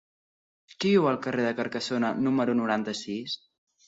Qui 0.69 0.93
viu 0.93 1.03
al 1.09 1.19
carrer 1.25 1.45
de 1.47 1.51
Carcassona 1.59 2.09
número 2.29 2.57
noranta-sis? 2.61 3.37